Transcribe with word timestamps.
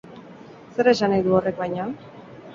Zer 0.77 0.89
esan 0.93 1.13
nahi 1.15 1.27
du 1.29 1.37
horrek 1.41 1.61
baina? 1.61 1.87